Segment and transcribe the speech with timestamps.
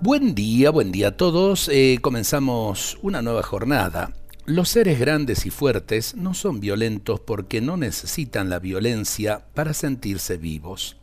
[0.00, 1.68] Buen día, buen día a todos.
[1.72, 4.12] Eh, comenzamos una nueva jornada.
[4.46, 10.36] Los seres grandes y fuertes no son violentos porque no necesitan la violencia para sentirse
[10.36, 10.98] vivos.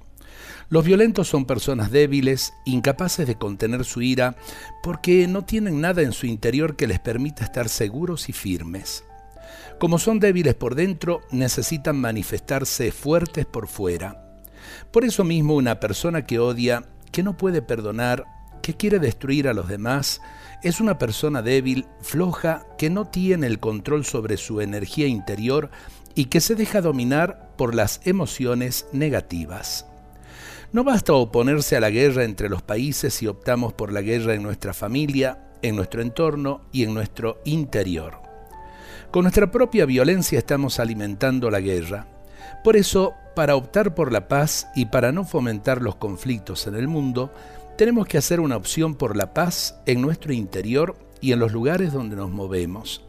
[0.70, 4.38] Los violentos son personas débiles, incapaces de contener su ira,
[4.82, 9.04] porque no tienen nada en su interior que les permita estar seguros y firmes.
[9.78, 14.40] Como son débiles por dentro, necesitan manifestarse fuertes por fuera.
[14.92, 18.26] Por eso mismo una persona que odia, que no puede perdonar,
[18.66, 20.22] que quiere destruir a los demás
[20.64, 25.70] es una persona débil, floja, que no tiene el control sobre su energía interior
[26.16, 29.86] y que se deja dominar por las emociones negativas.
[30.72, 34.42] No basta oponerse a la guerra entre los países si optamos por la guerra en
[34.42, 38.20] nuestra familia, en nuestro entorno y en nuestro interior.
[39.12, 42.08] Con nuestra propia violencia estamos alimentando la guerra.
[42.64, 46.88] Por eso, para optar por la paz y para no fomentar los conflictos en el
[46.88, 47.32] mundo,
[47.78, 51.92] tenemos que hacer una opción por la paz en nuestro interior y en los lugares
[51.92, 53.04] donde nos movemos.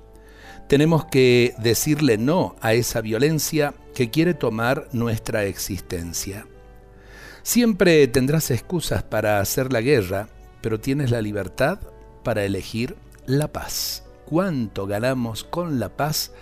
[0.69, 6.47] Tenemos que decirle no a esa violencia que quiere tomar nuestra existencia.
[7.43, 10.29] Siempre tendrás excusas para hacer la guerra,
[10.61, 11.79] pero tienes la libertad
[12.25, 12.97] para elegir
[13.27, 14.03] la paz.
[14.25, 16.33] ¿Cuánto ganamos con la paz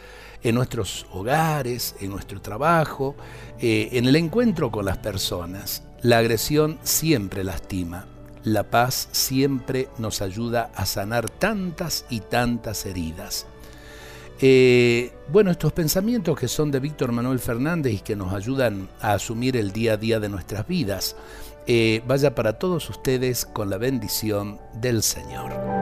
[0.43, 3.15] en nuestros hogares, en nuestro trabajo,
[3.61, 5.83] eh, en el encuentro con las personas?
[6.01, 8.14] La agresión siempre lastima
[8.45, 13.47] la paz siempre nos ayuda a sanar tantas y tantas heridas.
[14.41, 19.15] Eh, bueno, estos pensamientos que son de Víctor Manuel Fernández y que nos ayudan a
[19.15, 21.17] asumir el día a día de nuestras vidas,
[21.67, 25.74] eh, vaya para todos ustedes con la bendición del Señor.